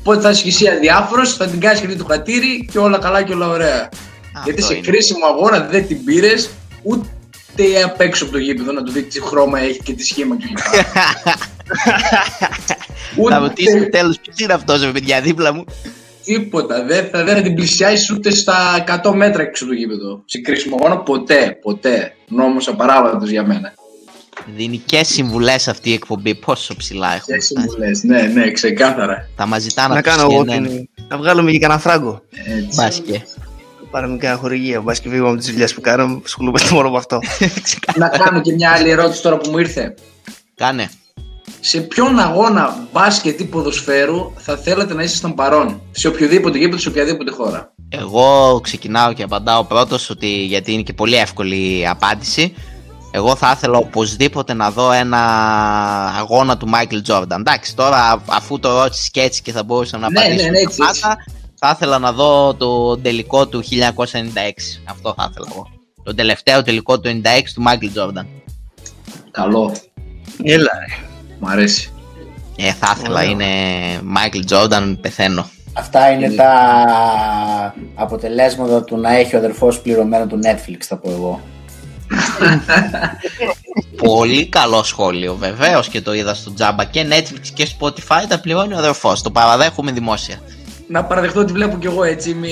[0.00, 3.22] Οπότε θα είσαι και εσύ αδιάφορο, θα την κάνεις και το χατήρι και όλα καλά
[3.22, 3.88] και όλα ωραία.
[4.44, 4.86] Γιατί σε είναι.
[4.86, 6.50] κρίσιμο αγώνα δεν την πήρες
[6.82, 10.36] ούτε απ' έξω από το γήπεδο να του δεις τι χρώμα έχει και τι σχήμα
[10.36, 10.58] κλπ.
[13.30, 15.64] Θα ρωτήσω στο τέλος ποιος είναι αυτός με παιδιά δίπλα μου;
[16.24, 16.84] Τίποτα.
[16.84, 20.22] Δεν θα, δεν θα την πλησιάσεις ούτε στα 100 μέτρα έξω από το γήπεδο.
[20.24, 22.14] Σε κρίσιμο αγώνα ποτέ, ποτέ.
[22.28, 23.72] Νόμος απαράβατος για μένα.
[24.56, 26.34] Δίνει και συμβουλές αυτή η εκπομπή.
[26.34, 27.36] Πόσο ψηλά Και έχουμε.
[27.36, 27.46] φτάσει.
[27.60, 28.02] συμβουλές.
[28.02, 29.28] Ναι, ναι, ξεκάθαρα.
[29.36, 30.46] Θα μας ζητάνε Να από κάνω εγώ CNN.
[30.46, 30.88] την.
[31.08, 32.22] Να βγάλουμε και κανένα φράγκο.
[32.44, 32.68] Έτσι.
[32.76, 33.24] Μπάσκε.
[33.90, 34.82] Πάρουμε και ένα χορηγείο.
[34.82, 36.20] Μπας και φύγουμε από τις δουλειές που κάνουμε.
[36.24, 37.18] Σχολούμαστε μόνο με αυτό.
[37.96, 39.94] Να κάνω και μια άλλη ερώτηση τώρα που μου ήρθε.
[40.54, 40.90] Κάνε.
[41.60, 46.88] Σε ποιον αγώνα μπάσκετ ή ποδοσφαίρου θα θέλατε να ήσασταν παρόν; Σε οποιοδήποτε γήπεδο, σε
[46.88, 52.54] οποιαδήποτε χώρα; Εγώ ξεκινάω και απαντάω πρώτος ότι γιατί είναι και πολύ εύκολη η απάντηση.
[53.14, 55.18] Εγώ θα ήθελα οπωσδήποτε να δω ένα
[56.18, 57.40] αγώνα του Μάικλ Τζόρνταν.
[57.40, 60.58] Εντάξει, τώρα αφού το ρώτησες και έτσι και θα μπορούσα να Ναι, απαντήσω ναι, ναι,
[60.58, 61.16] έτσι, σταμάτα,
[61.54, 63.70] θα ήθελα να δω το τελικό του 1996.
[64.84, 65.66] Αυτό θα ήθελα εγώ.
[66.02, 68.26] Το τελευταίο τελικό του 96 του Μάικλ Τζόρνταν.
[69.30, 69.72] Καλό.
[70.42, 71.04] Έλα, ρε.
[71.40, 71.92] Μ' αρέσει.
[72.56, 73.30] Ε, θα ήθελα, Ωραίο.
[73.30, 73.46] είναι
[74.02, 75.50] Μάικλ Τζόρνταν, πεθαίνω.
[75.72, 76.54] Αυτά είναι τα
[77.94, 81.40] αποτελέσματα του να έχει ο αδερφός πληρωμένο του Netflix, θα πω εγώ.
[83.96, 88.74] Πολύ καλό σχόλιο, βεβαίως και το είδα στο τζάμπα και Netflix και Spotify τα πληρώνει
[88.74, 89.22] ο αδερφός.
[89.22, 90.36] Το παραδέχομαι δημόσια.
[90.88, 92.34] Να παραδεχτώ ότι βλέπω κι εγώ έτσι.
[92.34, 92.48] Μη...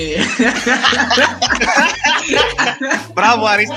[3.13, 3.73] Μπράβο, Αρίστη.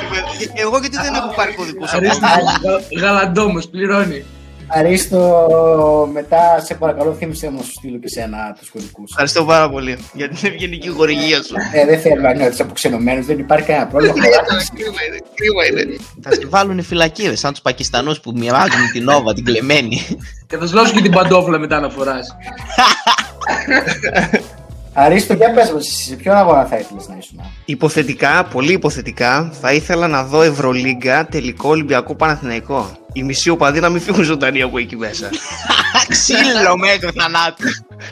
[0.54, 4.24] Ε, Εγώ γιατί δεν έχω πάρει κωδικούς Αρίστη, γα- Γαλαντόμος, πληρώνει.
[4.66, 9.10] Αρίστο, μετά σε παρακαλώ θύμισε μου να σου στείλω και σένα τους κωδικούς.
[9.10, 11.54] Ευχαριστώ πάρα πολύ για την ευγενική χορηγία σου.
[11.72, 14.14] Ε, δεν θέλω να νιώθεις αποξενωμένος, δεν υπάρχει κανένα πρόβλημα.
[14.14, 15.96] Κρίμα είναι, κρίμα είναι.
[16.22, 20.00] Θα στη βάλουν οι φυλακίδες, σαν τους Πακιστανούς που μοιράζουν την Νόβα, την κλεμμένη.
[20.46, 22.36] Και θα σου δώσω και την παντόφλα μετά να φοράς.
[24.96, 29.52] Αρίστο, για πες μας, εσύ, σε ποιον αγώνα θα ήθελες να ήσουν; Υποθετικά, πολύ υποθετικά,
[29.60, 32.90] θα ήθελα να δω Ευρωλίγκα τελικό Ολυμπιακό Παναθηναϊκό.
[33.12, 35.28] Οι μισοί οπαδοί να μην φύγουν ζωντανοί από εκεί μέσα.
[36.08, 37.64] Ξύλο μέχρι θανάτου.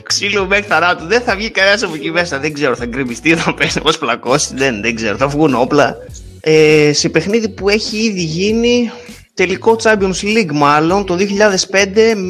[0.03, 1.05] Ξύλο μέχρι θανάτου.
[1.05, 2.39] Δεν θα βγει κανένας από εκεί μέσα.
[2.39, 4.53] Δεν ξέρω, θα γκρεμιστεί, θα πέσει, θα πλακώσει.
[4.55, 5.95] Δεν, δεν ξέρω, θα βγουν όπλα.
[6.39, 8.91] Ε, σε παιχνίδι που έχει ήδη γίνει
[9.33, 11.19] τελικό Champions League μάλλον το 2005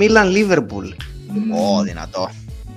[0.02, 0.88] Milan Liverpool.
[1.52, 2.30] Ω, δυνατό.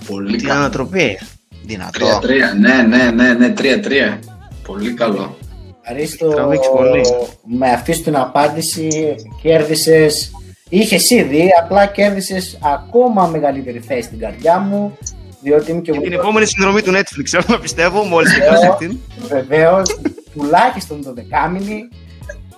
[0.07, 0.61] Πολύ Την καλό.
[0.61, 1.19] ανατροπή.
[1.67, 2.19] Δυνατό.
[2.23, 2.27] 3-3,
[2.61, 4.19] ναι, ναι, ναι, ναι, 3-3.
[4.67, 5.37] Πολύ καλό.
[5.83, 7.01] Αρίστο, τραβήξει πολύ.
[7.45, 10.31] με αυτή σου την απάντηση κέρδισες,
[10.69, 14.99] είχες ήδη, απλά κέρδισες ακόμα μεγαλύτερη θέση στην καρδιά μου,
[15.41, 18.99] διότι είμαι και εγώ Την επόμενη συνδρομή του Netflix, θέλω να πιστεύω, μόλις τελειώσει αυτήν.
[19.29, 20.01] βεβαίως,
[20.35, 21.89] τουλάχιστον το δεκάμινη,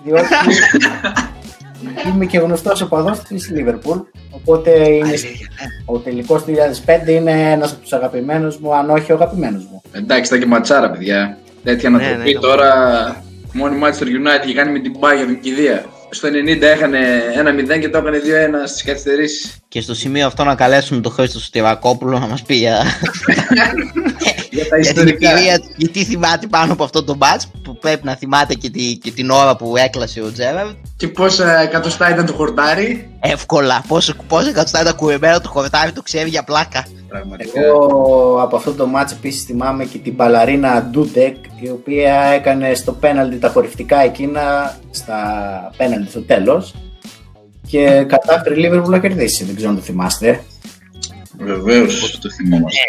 [0.03, 0.27] διότι
[2.13, 5.13] είμαι και γνωστός οπαδός της Liverpool, οπότε είναι,
[5.85, 6.53] ο τελικός του
[7.05, 9.81] 2005 είναι ένας από τους αγαπημένους μου, αν όχι ο αγαπημένος μου.
[9.91, 11.37] Εντάξει, ήταν και ματσάρα, παιδιά.
[11.63, 13.23] Τέτοια Ναι, ανατροπή ναι, ήταν τώρα.
[13.53, 15.85] Μόνη Manchester United είχε κάνει με την Bayern την κηδεία.
[16.09, 16.99] Στο 90 έχανε
[17.75, 18.21] 1-0 και το έκανε 2-1
[18.67, 19.57] στις καθυστερήσεις.
[19.67, 22.77] Και στο σημείο αυτό να καλέσουμε τον Χρήστο Στιβακόπουλο να μας πει για,
[24.61, 25.31] Για τα για την ιστορικά.
[25.31, 25.67] εμπειρία του.
[25.75, 29.29] Γιατί θυμάται πάνω από αυτό το μπάτς που πρέπει να θυμάται και, τη- και την
[29.29, 30.69] ώρα που έκλασε ο Τζέραρντ.
[30.97, 33.09] Και πόσα εκατοστά ήταν το χορτάρι.
[33.19, 33.83] Εύκολα.
[33.87, 36.85] Πόσο, πόσο εκατοστά ήταν κουρεμένο το χορτάρι το ξέρει για πλάκα.
[37.07, 37.61] Πραγματικά.
[37.61, 42.91] Εγώ από αυτό το μάτς επίσης θυμάμαι και την μπαλαρίνα Ντούντεκ η οποία έκανε στο
[42.91, 45.17] πέναλτι τα χορηφτικά εκείνα στα
[45.77, 46.73] πέναλτι στο τέλος
[47.67, 50.43] και κατάφερε η Liverpool να κερδίσει, δεν ξέρω αν το θυμάστε.
[51.37, 52.79] Βεβαίως το θυμόμαστε.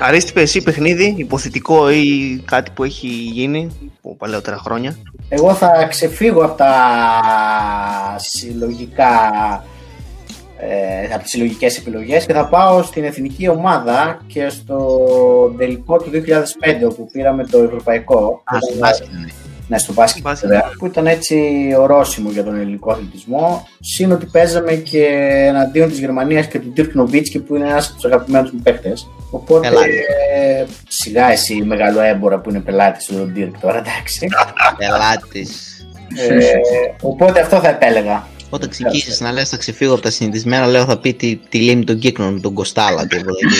[0.00, 4.96] Αρίστηπε εσύ παιχνίδι, υποθετικό ή κάτι που έχει γίνει από παλαιότερα χρόνια;
[5.28, 6.74] Εγώ θα ξεφύγω από τα
[8.16, 9.10] συλλογικά
[10.58, 14.98] ε, από τις συλλογικές επιλογές και θα πάω στην εθνική ομάδα και στο
[15.56, 18.42] τελικό του 2005 όπου πήραμε το ευρωπαϊκό.
[18.44, 19.32] Α, στο μπάσκετ είναι.
[19.68, 20.48] Ναι, στο μπάσκετ, Μπάσκετ.
[20.48, 21.36] βέβαια, που ήταν έτσι
[21.78, 23.68] ορόσημο για τον ελληνικό αθλητισμό.
[23.80, 25.04] Συν ότι παίζαμε και
[25.48, 28.92] εναντίον της Γερμανίας και του Dirk Nowitzki που είναι ένας από τους αγαπημένους μου παίχτε.
[29.30, 29.94] Οπότε Πελάτης.
[30.34, 34.28] ε, σιγά εσύ μεγάλο έμπορα που είναι πελάτης του Dirk τώρα, εντάξει.
[34.78, 35.78] Πελάτης.
[36.28, 36.50] ε,
[37.00, 38.26] οπότε αυτό θα επέλεγα.
[38.50, 41.84] Όταν ξεκινήσεις να λες θα ξεφύγω από τα συνηθισμένα, λέω θα πει τη, τη λίμνη
[41.84, 43.06] των κύκνων, τον Κοστάλα.
[43.06, 43.56] τίποτα εκεί.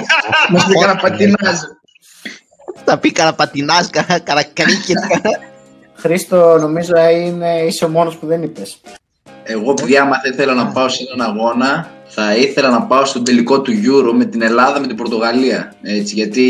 [0.52, 1.56] Μα δεν έκανα πατινάζ.
[2.84, 4.96] Θα πει κανένα πατινάς, κανένα κανένα κρίκετ.
[5.94, 8.80] Χρήστο, νομίζω είναι, είσαι ο μόνος που δεν είπες.
[9.42, 13.24] Εγώ, παιδιά, άμα θα ήθελα να πάω σε έναν αγώνα, θα ήθελα να πάω στον
[13.24, 15.74] τελικό του Euro με την Ελλάδα με την Πορτογαλία.
[15.82, 16.44] Έτσι, γιατί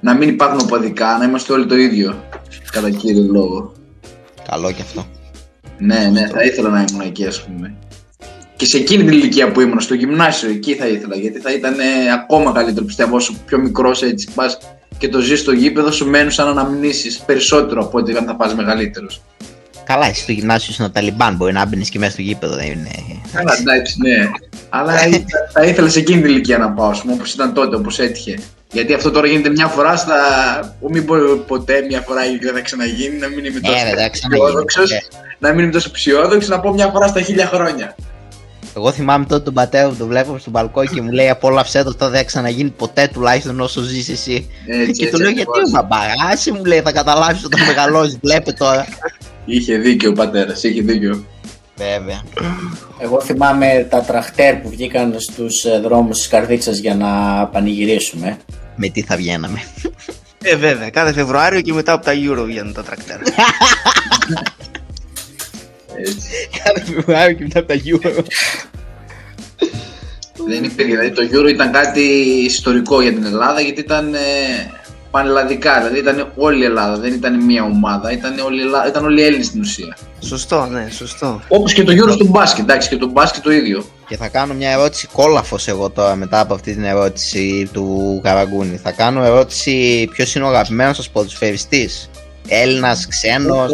[0.00, 2.24] να μην υπάρχουν οπαδικά, να είμαστε όλοι το ίδιο.
[2.72, 3.72] Κατά κύριο λόγο.
[4.50, 5.06] Καλό και αυτό.
[5.78, 7.74] Ναι, ναι, θα ήθελα να ήμουν εκεί, ας πούμε.
[8.56, 11.16] Και σε εκείνη την ηλικία που ήμουν, στο γυμνάσιο, εκεί θα ήθελα.
[11.16, 14.58] Γιατί θα ήταν ε, ακόμα καλύτερο, πιστεύω, όσο πιο μικρός έτσι πας
[14.98, 18.54] και το ζεις στο γήπεδο, σου μένουν σαν αναμνήσεις περισσότερο από ότι αν θα πας
[18.54, 19.22] μεγαλύτερος.
[19.84, 22.66] Καλά, εσύ στο γυμνάσιο είσαι ο Ταλιμπάν, μπορεί να μπαίνει και μέσα στο γήπεδο, δεν
[22.66, 22.90] είναι.
[23.32, 24.30] Καλά, εντάξει, ναι.
[24.68, 28.38] Αλλά θα- θα ήθελα σε εκείνη την ηλικία να πάω, όπως ήταν τότε, όπως έτυχε.
[28.72, 30.14] Γιατί αυτό τώρα γίνεται μια φορά στα.
[30.90, 31.14] Μην πω
[31.46, 34.46] ποτέ μια φορά γιατί δεν θα ξαναγίνει, να μην είμαι τόσο Ε, δεν θα ξαναγίνει,
[34.48, 34.98] αισιόδοξος, ναι.
[35.38, 37.94] Να μην είμαι τόσο αισιόδοξο, να πω μια φορά στα χίλια χρόνια.
[38.76, 41.88] Εγώ θυμάμαι τότε τον πατέρα μου, τον βλέπω στο μπαλκόνι και μου λέει Απόλαυσέ το,
[41.88, 44.50] αυτό δεν θα ξαναγίνει ποτέ τουλάχιστον όσο ζεις εσύ.
[44.66, 45.72] Έτσι, και έτσι του λέω γιατί ακριβώς.
[45.72, 48.86] ο μπαμπαγάς μου λέει θα καταλάβεις όταν μεγαλώσεις, βλέπε τώρα.
[49.44, 51.24] Είχε δίκιο ο πατέρας, είχε δίκιο.
[51.76, 52.22] Βέβαια.
[52.98, 57.08] Εγώ θυμάμαι τα τραχτέρ που βγήκαν στους ε, δρόμους της Καρδίτσας για να
[57.46, 58.38] πανηγυρίσουμε.
[58.76, 59.62] Με τι θα βγαίναμε.
[60.42, 63.22] Ε, βέβαια, κάθε Φεβρουάριο και μετά από τα Euro βγαίνουν τα τρακτέρα.
[65.98, 66.28] Έτσι.
[66.64, 68.24] Κάθε Φεβρουάριο και μετά από τα Euro.
[70.46, 70.96] Δεν υπήρχε.
[70.96, 72.00] Δηλαδή το Euro ήταν κάτι
[72.44, 74.18] ιστορικό για την Ελλάδα γιατί ήταν ε,
[75.10, 75.78] πανελλαδικά.
[75.78, 78.12] Δηλαδή ήταν όλη η Ελλάδα, δεν ήταν μία ομάδα.
[78.12, 79.96] Ήταν όλη, η Ελλάδα, ήταν όλοι οι Έλληνες στην ουσία.
[80.20, 81.40] σωστό, ναι, σωστό.
[81.48, 83.84] Όπως και το Euro στο μπάσκετ, εντάξει, και το μπάσκετ το ίδιο.
[84.08, 88.76] Και θα κάνω μια ερώτηση κόλαφος εγώ τώρα μετά από αυτή την ερώτηση του Καραγκούνη.
[88.76, 92.10] Θα κάνω ερώτηση ποιος είναι ο αγαπημένος σας ποδοσφαιριστής;
[92.48, 93.72] Έλληνας, ξένος,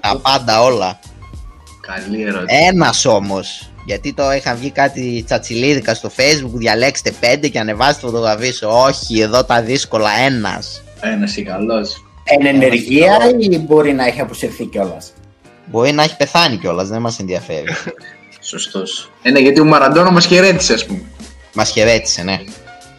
[0.00, 0.98] τα πάντα όλα.
[1.86, 2.56] Καλή ερώτηση.
[2.70, 3.70] Ένας όμως.
[3.86, 8.62] Γιατί το είχαν βγει κάτι τσατσιλίδικα στο facebook, διαλέξτε πέντε και ανεβάστε φωτογραφίες.
[8.62, 10.82] Όχι, εδώ τα δύσκολα ένας.
[11.00, 12.04] Ένας ή καλός.
[12.24, 15.12] Εν ενεργεία ή μπορεί να έχει αποσυρθεί κιόλας;
[15.66, 17.66] Μπορεί να έχει πεθάνει κιόλας, δεν μας ενδιαφέρει.
[18.50, 19.10] Σωστός.
[19.22, 21.02] Ένα γιατί ο Μαραντόνα μας χαιρέτησε, ας πούμε.
[21.54, 22.40] μας χαιρέτησε, ναι.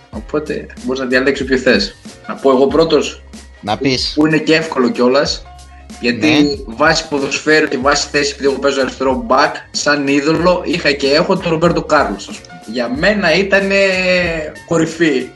[0.10, 1.96] Οπότε μπορείς να διαλέξεις όποιο θες.
[2.28, 3.24] Να πω εγώ πρώτος,
[3.62, 4.12] Να πεις.
[4.16, 5.44] που είναι και εύκολο κιόλας.
[6.00, 6.76] Γιατί Ναι.
[6.76, 11.38] βάσει ποδοσφαίρου και βάσει θέση, επειδή εγώ παίζω αριστερό back, σαν είδωλο είχα και έχω
[11.38, 12.42] τον Ρομπέρτο Κάρλος.
[12.66, 13.72] Για μένα ήταν
[14.68, 15.30] κορυφή.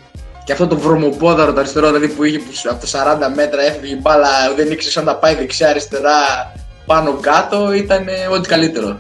[0.44, 3.94] Και αυτό το βρωμοπόδαρο το αριστερό δηλαδή που είχε που από τα 40 μέτρα έφυγε
[3.94, 6.52] η μπάλα, δεν ήξερε αν τα πάει δεξιά-αριστερά
[6.86, 9.00] πάνω κάτω, ήταν ό,τι καλύτερο.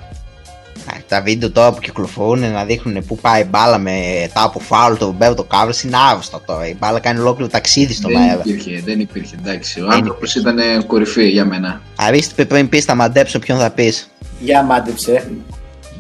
[1.07, 5.05] Τα βίντεο τώρα που κυκλοφορούν να δείχνουν πού πάει η μπάλα μετά από φάουλ του
[5.05, 6.67] Ρομπέρτο Κάρλο είναι άρρωστο τώρα.
[6.67, 8.41] Η μπάλα κάνει ολόκληρο ταξίδι στον δεν αέρα.
[8.45, 9.81] υπήρχε, δεν υπήρχε, εντάξει.
[9.81, 11.81] Ο άνθρωπος ήταν κορυφή για μένα.
[11.95, 14.09] Αρίστηπε πριν πεις, θα μαντέψω ποιον θα πεις.
[14.39, 15.31] Για μάντεψε.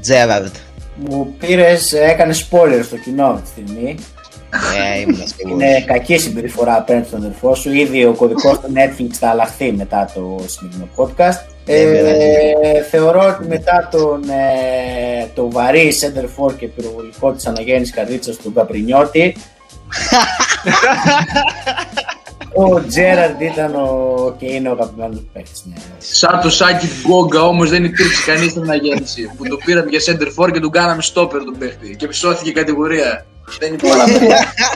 [0.01, 0.53] Τζέραρντ.
[0.95, 3.95] Μου πήρες, έκανε spoiler στο κοινό αυτή τη στιγμή.
[4.95, 5.55] Ε, ήμουν σίγουρο.
[5.55, 7.73] Είναι κακή η συμπεριφορά απέναντι στον αδερφό σου.
[7.73, 11.56] Ήδη ο κωδικός του Netflix θα αλλάχθεί μετά το συγκεκριμένο podcast.
[11.67, 12.87] Δεν Ε, πειράζει.
[12.89, 18.53] θεωρώ ότι μετά τον, ε, το βαρύ center for και πυροβολικό της αναγέννησης καρδίτσας του
[18.53, 19.35] Καπρινιώτη
[22.53, 25.63] ο Τζέραρντ ήταν ο, και είναι ο αγαπημένος μου παίκτης.
[25.65, 25.75] Ναι.
[25.97, 29.31] Σαν το Σάκη Γκόγκα όμως δεν υπήρξε κανείς στην αναγέννηση.
[29.37, 31.95] που το πήραμε για center for και τον κάναμε stopper τον παίχτη.
[31.95, 33.25] Και σώθηκε η κατηγορία.
[33.59, 34.27] δεν υπάρχει άλλο.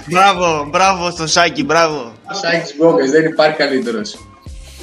[0.06, 2.12] μπράβο, μπράβο στο Σάκη, μπράβο.
[2.32, 4.16] Ο Σάκης Γκόγκα δεν υπάρχει καλύτερος.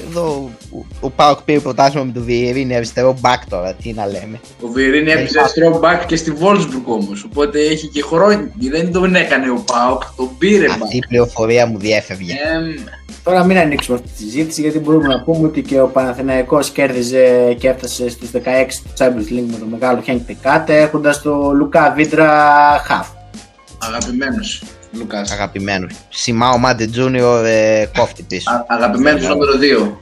[0.08, 3.74] Εδώ ο- ο Πάοκ πήρε πρωτάθλημα με τον Βιερίνη αριστερό μπακ τώρα.
[3.74, 4.40] Τι να λέμε.
[4.62, 7.24] Ο Βιερίνη έπαιζε αριστερό back και στη Wolfsburg όμως.
[7.24, 8.50] Οπότε έχει και χρόνια.
[8.58, 10.94] Δεν τον έκανε ο Πάοκ, τον πήρε Αυτή back.
[10.94, 12.32] η πληροφορία μου διέφευγε.
[12.32, 12.84] Εμ,
[13.24, 17.54] Τώρα μην ανοίξουμε αυτή τη συζήτηση γιατί μπορούμε να πούμε ότι και ο Παναθηναϊκός κέρδιζε
[17.58, 21.92] και έφτασε στους 16 του Champions League με τον μεγάλο Χένκ Τεκάτε έχοντας το Λουκά
[21.96, 22.28] Βίντρα
[22.84, 23.08] Χαφ.
[23.78, 25.30] Αγαπημένος Λουκάς.
[25.32, 25.92] Αγαπημένος.
[26.08, 28.64] Σιμάο Μάντε Τζούνιορ ε, κόφτη πίσω.
[28.68, 29.52] Αγαπημένος νούμερο
[29.88, 29.92] 2.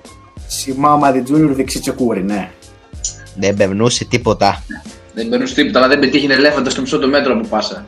[0.46, 2.50] Σιμάο Μάδι Τζούνιορ δεξί τσεκούρι, ναι.
[3.36, 4.62] Δεν περνούσε τίποτα.
[5.14, 7.86] Δεν παίρνουν τίποτα, αλλά δεν πετύχει ελέφαντα στο μισό το μέτρο από πάσα.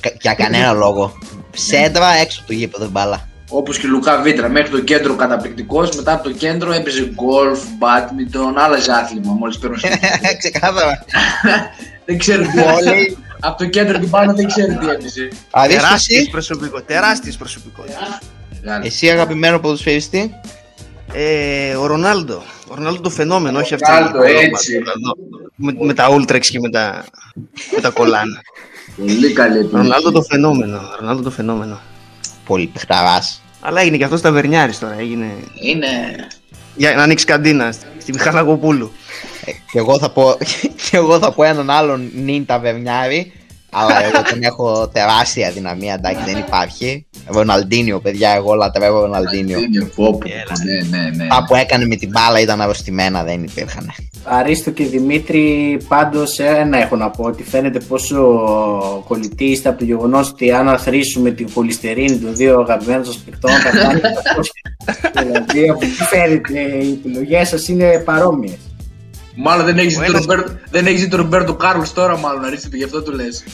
[0.00, 1.18] Κα- Για κανένα λόγο.
[1.56, 3.28] Σέντρα έξω από το γήπεδο μπάλα.
[3.48, 5.96] Όπως και ο Λουκά Βίτρα, μέχρι το κέντρο καταπληκτικός.
[5.96, 9.88] Μετά από το κέντρο έπαιζε γκολφ, μπάτμιντον, άλλαζε άθλημα μόλις παίρνουν στο
[10.38, 11.04] Ξεκάθαρα.
[12.06, 13.18] Δεν ξέρω τι όλοι.
[13.40, 15.28] Από το κέντρο και πάνω δεν ξέρω τι έπαιζε.
[15.50, 17.98] Αρέσει Τεράστιες εσύ, προσωπικό, τεράστιες προσωπικότητες.
[18.62, 18.86] Μεγάλο.
[18.86, 20.34] εσύ αγαπημένο ποδοσφαιριστή;
[21.12, 22.42] Ε, ο Ρονάλντο.
[22.68, 24.74] Ο Ρονάλντο το φαινόμενο, όχι αυτή Ρονάλντο, η Ευρώπα, έτσι.
[24.74, 25.14] εδώ,
[25.54, 27.04] Με, με τα Ultrex και με τα,
[27.74, 28.40] με τα κολάνα.
[28.96, 29.76] Πολύ καλή επιλογή.
[29.76, 30.80] Ρονάλντο το φαινόμενο.
[31.00, 31.80] Ρονάλντο το φαινόμενο.
[32.46, 33.42] Πολύ παιχταράς.
[33.60, 34.96] Αλλά έγινε και αυτός ταβερνιάρης τώρα.
[34.98, 35.88] Έγινε Είναι.
[36.76, 38.92] για να ανοίξει καντίνα στη Μιχαλακοπούλου.
[39.44, 40.36] Ε, Και εγώ θα πω,
[40.90, 43.32] και εγώ θα πω έναν άλλον νυν ταβερνιάρη.
[43.72, 47.06] Αλλά εγώ τον έχω τεράστια δυναμία, εντάξει, δεν υπάρχει.
[47.26, 49.58] Ροναλντίνιο, παιδιά, εγώ λατρεύω Ροναλντίνιο.
[49.58, 50.28] Είναι πω, πω,
[50.64, 51.26] Ναι, ναι, ναι.
[51.26, 53.92] Τα που έκανε με την μπάλα ήταν αρρωστημένα, δεν υπήρχαν.
[54.24, 58.18] Αρίστο και Δημήτρη, πάντως ένα έχω να πω ότι φαίνεται πόσο
[59.08, 63.50] κολλητοί είστε από το γεγονός ότι αν αθροίσουμε την χολυστερίνη των δύο αγαπημένων σας παικτών
[63.50, 68.69] θα φτάνει στα Δηλαδή από τι φαίνεται οι επιλογές σας είναι παρόμοιες.
[69.42, 72.44] Μάλλον δεν έχεις Ο τον ένας- Ρομπέρτο, δεν έχεις δει τον Ρομπέρτο Κάρλος τώρα, μάλλον
[72.44, 73.44] αρίστηκε, γι' αυτό του λες.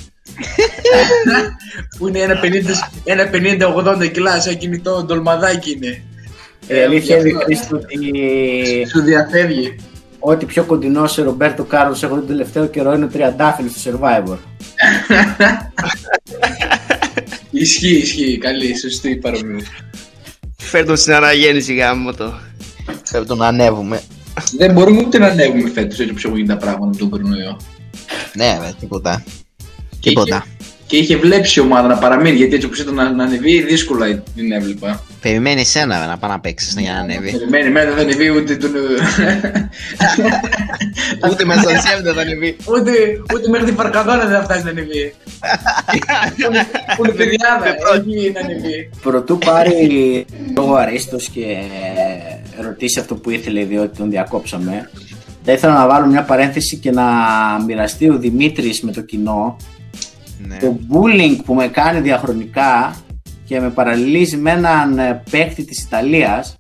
[1.99, 3.31] που είναι ένα 50 ένα
[4.03, 6.03] 50-80 κιλά, σαν κινητό ντολμαδάκι είναι.
[6.67, 9.77] Η αλήθεια γι' είναι αυτό Χρήστο ότι Σου διαφεύγει.
[10.19, 14.37] ό,τι πιο κοντινό σε Ρομπέρτο Κάρλος έχω τον τελευταίο καιρό είναι ο Τριαντάφυλλος στο Survivor.
[17.51, 18.39] Ισχύει, ισχύει.
[18.39, 19.71] Καλή, σωστή η παρομοίωση.
[20.57, 22.33] Φέρνω στην αναγέννηση γάμο το.
[23.11, 24.03] Πρέπει να ανέβουμε.
[24.57, 27.57] Δεν μπορούμε ούτε να ανέβουμε φέτος έτσι όπως έχουν γίνει τα πράγματα με τον κορονοϊό.
[28.35, 29.25] Ναι, ρε, τίποτα.
[30.01, 30.47] Και Τίποτα.
[30.89, 33.63] Είχε- Και είχε βλέψει η ομάδα να παραμείνει γιατί έτσι όπως ήταν να, να ανεβεί,
[33.63, 35.03] δύσκολα την έβλεπα.
[35.21, 37.31] Περιμένει εσένα ρε, να πάει να παίξεις για να ανέβει.
[37.31, 38.71] Περιμένει, εμένα δεν θα ανεβεί ούτε τον.
[41.31, 42.57] Ούτε με στον Σέμ δεν θα ανεβεί.
[42.69, 42.91] ούτε,
[43.35, 45.15] ούτε μέχρι την Φαρκαδόνα δεν θα φτάσει να ανεβεί.
[46.97, 48.91] Που είναι παιδιάδα, έχει να ανεβεί.
[49.03, 50.25] Προτού πάρει
[50.57, 51.45] λόγο Αρίστος και
[52.65, 54.91] ρωτήσει αυτό που ήθελε διότι τον διακόψαμε
[55.45, 57.05] θα ήθελα να βάλω μια παρένθεση και να
[57.67, 59.57] μοιραστεί ο Δημήτρης με το κοινό
[60.39, 60.57] Ναι.
[60.57, 62.97] το bullying που με κάνει διαχρονικά
[63.45, 66.57] και με παραλληλίζει με έναν ε, παίκτη της Ιταλίας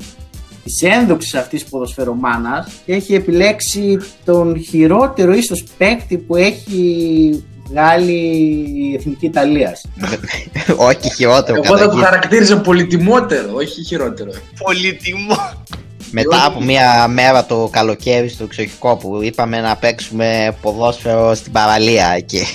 [0.64, 8.12] της ένδοξης αυτής ποδοσφαιρομάνας και έχει επιλέξει τον χειρότερο ίσως παίκτη που έχει βγάλει
[8.76, 9.84] η Εθνική Ιταλίας.
[10.88, 14.30] Όχι χειρότερο Εγώ θα κατά το χαρακτήριζα πολυτιμότερο, όχι χειρότερο.
[14.64, 15.36] Πολύτιμο.
[16.10, 22.20] Μετά από μια μέρα το καλοκαίρι στο εξοχικό που είπαμε να παίξουμε ποδόσφαιρο στην παραλία
[22.20, 22.46] και,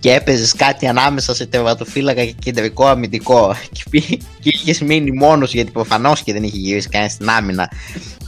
[0.00, 5.52] και έπαιζες κάτι ανάμεσα σε τερματοφύλακα και κεντρικό αμυντικό και, πήγε- και είχες μείνει μόνος
[5.52, 7.70] γιατί προφανώς και δεν είχε γυρίσει κανένα στην άμυνα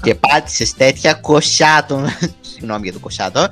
[0.03, 2.07] και πάτησες τέτοια κοσιά τον.
[2.53, 3.49] Συγγνώμη για το κοσιά τώρα.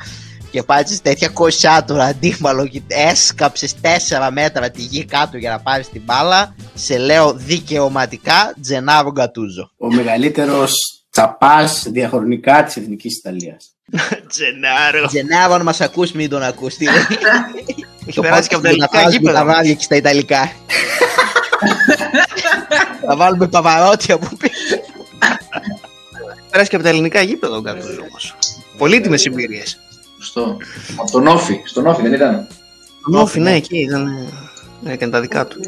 [0.50, 5.60] Και πάτησες τέτοια κοσιά τον αντίπαλο και έσκαψες 4 μέτρα τη γη κάτω για να
[5.60, 6.54] πάρεις την μπάλα.
[6.74, 9.70] Σε λέω δικαιωματικά Τζενάρο Γκατούζο.
[9.78, 13.70] Ο μεγαλύτερος τσαπάς διαχρονικά της εθνικής Ιταλίας.
[14.30, 15.06] Τζενάρο.
[15.06, 16.86] Τζενάρο, αν μας ακούσει, μην τον ακούσει.
[18.06, 19.44] Έχει περάσει και από τα ελληνικά τα γήπεδα.
[19.44, 20.52] βράδια και στα Ιταλικά.
[23.06, 24.50] Θα βάλουμε παπαρότια που πει.
[26.50, 28.34] Πέρασε και από τα ελληνικά γήπεδα ο Γκατούζο όμως.
[28.78, 29.78] Πολύτιμες εμπειρίες.
[30.18, 30.56] Στο,
[30.96, 31.60] από τον Όφη.
[31.64, 32.46] Στον Όφη δεν ήταν.
[33.10, 34.28] Νόφι, ναι, εκεί ήταν.
[34.84, 35.60] ε, Έκανε τα δικά του.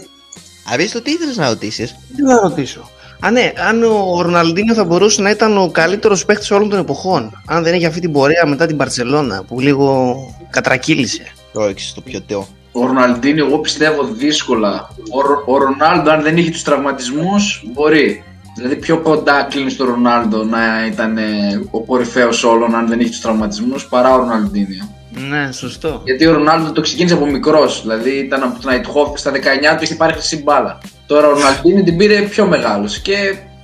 [0.73, 2.91] Αρίστο, τι ήθελες να ρωτήσεις; Τι να ρωτήσω.
[3.25, 7.43] Α, ναι, αν ο Ροναλντίνιο θα μπορούσε να ήταν ο καλύτερος παίχτη όλων των εποχών.
[7.47, 10.17] Αν δεν έχει αυτή την πορεία μετά την Παρσελώνα που λίγο
[10.51, 11.23] κατρακύλησε.
[11.53, 12.47] Το έξι στο πιωτό.
[12.73, 14.89] Ο Ροναλντίνιο, εγώ πιστεύω δύσκολα.
[15.11, 18.25] Ο, Ρο- ο Ρονάλντο, αν δεν είχε τους τραυματισμούς, μπορεί.
[18.57, 21.23] Δηλαδή, πιο κοντά κλείνεις στο Ρονάλντο να ήταν ε,
[21.71, 24.89] ο κορυφαίος όλων, αν δεν είχε τους τραυματισμούς, παρά ο Ροναλντίνιο.
[25.29, 26.01] Ναι, σωστό.
[26.05, 27.81] Γιατί ο Ρονάλντο το ξεκίνησε από μικρός.
[27.83, 29.35] Δηλαδή, ήταν από τον Αϊτχόφ στα 19
[29.77, 30.79] του είχε πάρει χρυσή μπάλα.
[31.13, 32.99] Τώρα ο Ροναλντίνιο την πήρε πιο μεγάλος.
[32.99, 33.15] Και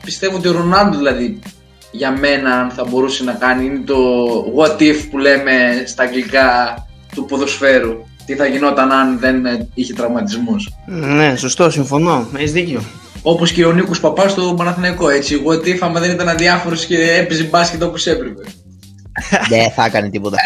[0.04, 1.38] πιστεύω ότι ο Ρονάλντο, δηλαδή,
[1.90, 3.96] για μένα, αν θα μπορούσε να κάνει, είναι το
[4.56, 5.52] what if που λέμε
[5.86, 6.76] στα αγγλικά
[7.14, 7.92] του ποδοσφαίρου.
[8.26, 10.68] Τι θα γινόταν αν δεν ε, είχε τραυματισμούς.
[10.86, 12.28] Ναι, σωστό, συμφωνώ.
[12.36, 12.82] Έχεις δίκιο.
[13.22, 15.08] Όπως και ο Νίκος Παπάς στο Παναθηναϊκό.
[15.08, 18.42] Έτσι, what if άμα δεν ήταν αδιάφορος και έπαιζε μπάσκετ όπως έπρεπε.
[19.48, 20.36] Δεν θα έκανε τίποτα.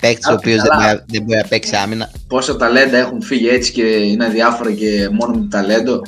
[0.00, 0.86] Παίκτης ο Α, οποίος δεν, καλά.
[0.86, 2.10] μπορεί- δεν μπορεί να παίξει άμυνα.
[2.28, 6.02] Πόσα ταλέντα έχουν φύγει έτσι και είναι αδιάφορα και μόνο με το ταλέντο.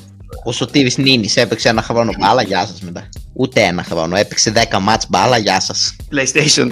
[0.45, 3.09] Ο Σωτήρης Νίνης έπαιξε ένα χρόνο μπάλα, γεια σας μετά.
[3.33, 5.97] Ούτε ένα χρόνο, έπαιξε 10 μάτς μπάλα, γεια σας.
[6.15, 6.71] PlayStation.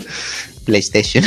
[0.66, 1.22] PlayStation.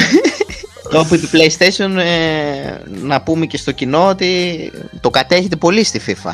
[0.91, 6.01] Τώρα που είπε PlayStation, ε, να πούμε και στο κοινό ότι το κατέχετε πολύ στη
[6.07, 6.33] FIFA.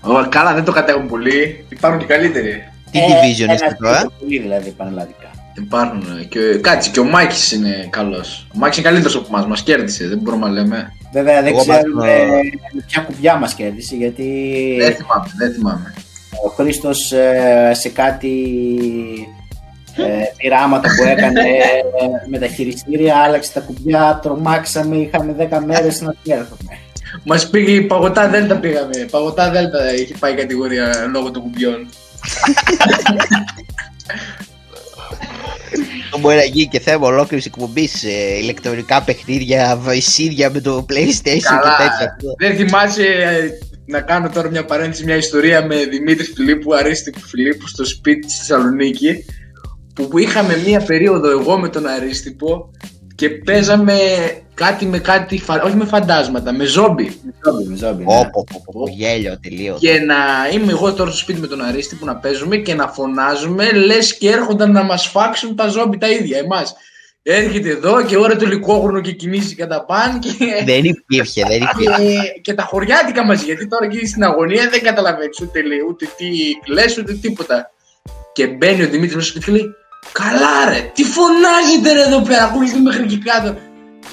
[0.00, 1.64] Ω, καλά, δεν το κατέχουν πολύ.
[1.68, 2.62] Υπάρχουν και καλύτεροι.
[2.90, 5.30] Τι division είστε τώρα; Πολύ δηλαδή πανελλαδικά.
[5.62, 6.18] Υπάρχουν.
[6.20, 8.46] ε, Και, κάτσε, και ο Μάκης είναι καλός.
[8.54, 9.46] Ο Μάκης είναι καλύτερος από εμάς.
[9.46, 10.92] Μας κέρδισε, δεν μπορούμε να λέμε.
[11.12, 12.26] Βέβαια δεν Εγώ ξέρουμε μάθημα-
[12.72, 14.24] με ποια κουμπιά μας κέρδισε γιατί
[14.80, 15.94] Δεν θυμάμαι, δεν θυμάμαι.
[16.46, 18.32] ο Χρήστος ε, σε κάτι
[19.96, 20.02] ε,
[20.36, 26.14] πειράματα που έκανε ε, με τα χειριστήρια άλλαξε τα κουμπιά, τρομάξαμε, είχαμε 10 μέρες να
[26.22, 26.78] τη έρθουμε.
[27.24, 29.06] Μας πήγε παγωτά Δέλτα πήγαμε.
[29.10, 31.88] Παγωτά Δέλτα είχε πάει η κατηγορία λόγω των κουμπιών.
[36.10, 38.02] Το μπορεί να γίνει και θέμα ολόκληρης εκπομπής
[38.40, 41.60] ηλεκτρονικά παιχνίδια, βαϊσίδια με το PlayStation Καλά.
[41.60, 42.16] και τέτοια.
[42.38, 43.48] Δεν θυμάσαι ε,
[43.86, 48.38] να κάνω τώρα μια παρένθεση, μια ιστορία με Δημήτρης Φιλίππου, Αρίστιπου Φιλίππου στο σπίτι στη
[48.38, 49.24] Θεσσαλονίκη
[49.94, 52.70] που, που είχαμε μια περίοδο εγώ με τον Αρίστιπο
[53.18, 53.96] και παίζαμε
[54.54, 57.20] κάτι με κάτι, φα- όχι με φαντάσματα, με ζόμπι.
[57.44, 58.18] Ζόμπι, με ζόμπι, ναι.
[58.18, 59.80] Όπο, πω, πω, πω, γέλιο τελείως.
[59.80, 60.16] Και να
[60.52, 64.30] είμαι εγώ τώρα στο σπίτι με τον Αρίστιπο να παίζουμε και να φωνάζουμε λες και
[64.30, 66.74] έρχονταν να μας φάξουν τα ζόμπι τα ίδια εμάς.
[67.22, 70.28] Έρχεται εδώ και ώρα το λικόχρονο και κινήσει κατά παν και
[70.64, 72.02] Δεν υπήρχε, δεν υπήρχε.
[72.02, 73.44] και, και τα χωριάτικα μαζί.
[73.44, 76.26] Γιατί τώρα εκεί στην αγωνία δεν καταλαβαίνεις ούτε, λέει, ούτε τι
[76.72, 77.70] λε, ούτε τίποτα.
[78.32, 79.74] Και μπαίνει ο Δημήτρης μέσα στο σπίτι και λέει:
[80.12, 83.56] Καλά, ρε, τι φωνάζετε ρε εδώ πέρα, ακούγεται μέχρι και κάτω.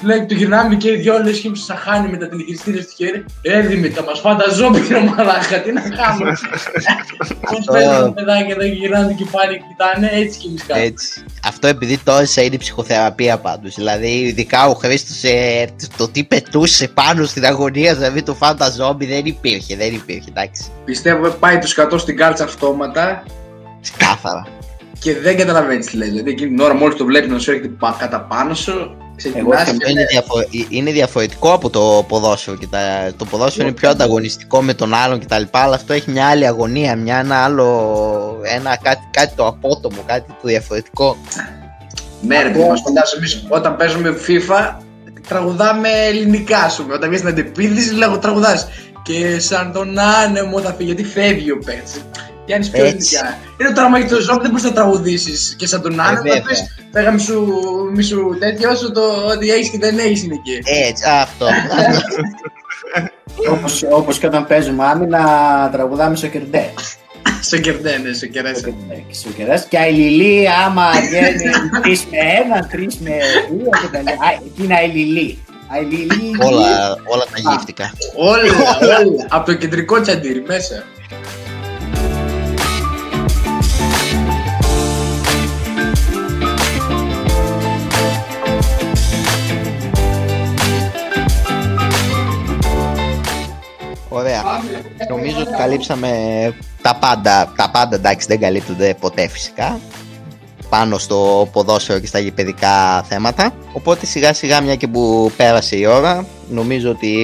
[0.02, 3.24] Λέει, του γυρνάμε και οι δυο λες και σαν χάνει με τα τηλεχειριστήρια στο χέρι.
[3.42, 6.36] Ε, Δημήτρη, θα μας φάνε τα ζόμπι, ρε μαλάκα, τι να κάνουμε.
[7.50, 10.86] Πώς παίζουν τα παιδάκια εδώ και γυρνάνε και πάνε και κοιτάνε, έτσι κι εμείς κάνουμε.
[10.86, 11.24] Έτσι.
[11.44, 13.74] Αυτό επειδή τόσα είναι η ψυχοθεραπεία πάντως.
[13.74, 19.06] Δηλαδή, ειδικά ο Χρήστος ε, το τι πετούσε πάνω στην αγωνία, δηλαδή το φάντα ζόμπι
[19.06, 20.64] δεν υπήρχε, δεν υπήρχε, εντάξει.
[20.84, 23.22] Πιστεύω πάει του 100 στην κάλτσα αυτόματα
[23.96, 24.46] Κάθαρα.
[24.98, 26.08] Και δεν καταλαβαίνεις τι λέει.
[26.08, 29.60] Δηλαδή εκείνη την ώρα μόλις το βλέπεις να σου έρχεται πα- κατά πάνω σου, ξεκινάς.
[29.60, 32.56] Αυτό είναι, διαφο- ε, είναι διαφορετικό από το ποδόσφαιρο.
[32.56, 32.78] Και τα,
[33.16, 35.42] το ποδόσφαιρο είναι πιο ανταγωνιστικό με τον άλλον κτλ.
[35.50, 38.40] Αλλά αυτό έχει μια άλλη αγωνία, μια, ένα άλλο.
[38.42, 41.16] Ένα, κάτι, κάτι το απότομο, κάτι το διαφορετικό.
[42.20, 44.74] Ναι, ρε, παιδί, μας φαντάζομαι εμείς όταν παίζουμε FIFA
[45.28, 46.94] τραγουδάμε ελληνικά, ας πούμε.
[46.94, 48.68] Όταν βγει στην αντεπίδηση, λέγω τραγουδάς.
[49.02, 52.00] Και σαν τον άνεμο θα φύγει, γιατί φεύγει ο παίκτης.
[52.46, 53.16] Πιάνεις πιο Έτσι.
[53.16, 53.38] ελληνικά.
[53.60, 56.42] Είναι τώρα μα το ζώο δεν μπορείς να τραγουδήσεις και σαν τον άνεμο θα βέβαια.
[56.42, 56.54] πει
[56.92, 57.42] Φέγα μισού,
[57.94, 60.70] μισού τέτοιο όσο το ότι έχεις και δεν έχεις είναι εκεί.
[60.88, 61.46] Έτσι, αυτό.
[63.50, 65.20] όπως, όπως και όταν παίζουμε άμυνα
[65.72, 66.72] τραγουδάμε στο κερντέ.
[67.40, 68.56] Σε κερδένε, σε κερδένε.
[69.10, 69.66] Στο κερδές.
[69.68, 71.34] Και η Λιλή άμα βγαίνει
[71.82, 73.10] τρεις με ένα, τρεις με
[73.50, 74.14] δύο και τα λέει.
[74.14, 75.38] Α, εκεί είναι η Λιλή.
[75.68, 76.36] Α, η Λιλή.
[76.42, 77.92] όλα, όλα τα γύφτηκα.
[78.16, 78.42] Όλα,
[78.80, 79.26] όλα.
[79.28, 80.84] Από το κεντρικό τσαντήρι μέσα.
[95.08, 96.10] Νομίζω ότι καλύψαμε
[96.82, 97.52] τα πάντα.
[97.56, 99.78] Τα πάντα εντάξει δεν καλύπτονται ποτέ φυσικά.
[100.68, 103.50] Πάνω στο ποδόσφαιρο και στα γηπαιδικά θέματα.
[103.72, 107.14] Οπότε σιγά σιγά μια και που πέρασε η ώρα, νομίζω ότι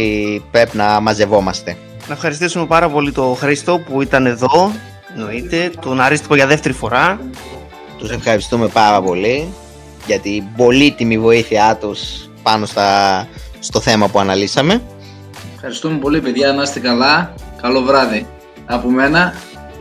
[0.51, 1.77] πρέπει να μαζευόμαστε.
[2.09, 4.73] Να ευχαριστήσουμε πάρα πολύ τον Χρήστο που ήταν εδώ.
[5.15, 5.71] Εννοείται.
[5.81, 7.21] Τον Αρίστικο για δεύτερη φορά.
[7.99, 9.53] Τους ευχαριστούμε πάρα πολύ
[10.07, 13.29] για την πολύτιμη βοήθειά τους πάνω στα,
[13.59, 14.83] στο θέμα που αναλύσαμε.
[15.65, 17.35] Ευχαριστούμε πολύ παιδιά, να είστε καλά.
[17.63, 18.27] Καλό βράδυ.
[18.67, 19.35] Από μένα,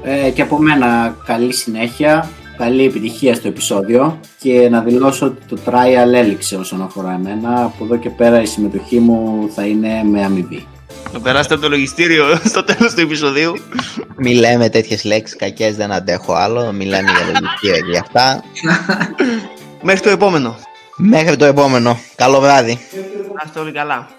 [0.03, 5.57] Ε, και από μένα καλή συνέχεια, καλή επιτυχία στο επεισόδιο και να δηλώσω ότι το
[5.65, 7.63] trial έληξε όσον αφορά εμένα.
[7.63, 10.67] Από εδώ και πέρα η συμμετοχή μου θα είναι με αμοιβή.
[11.13, 13.53] Να περάσετε από το λογιστήριο στο τέλος του επεισοδίου.
[14.17, 16.71] Μη λέμε τέτοιες λέξεις κακές, δεν αντέχω άλλο.
[16.71, 18.43] Μη λέμε για λογική για αυτά.
[19.81, 20.55] Μέχρι το επόμενο.
[20.95, 21.99] Μέχρι το επόμενο.
[22.15, 22.79] Καλό βράδυ.
[23.35, 24.09] Να είστε όλοι καλά.